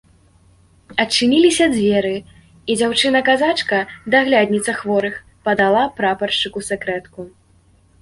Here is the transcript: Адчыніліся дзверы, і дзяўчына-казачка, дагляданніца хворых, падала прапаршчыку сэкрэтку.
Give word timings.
Адчыніліся 1.03 1.65
дзверы, 1.73 2.13
і 2.69 2.79
дзяўчына-казачка, 2.81 3.77
дагляданніца 4.17 4.71
хворых, 4.81 5.23
падала 5.51 5.89
прапаршчыку 6.01 6.69
сэкрэтку. 6.75 7.21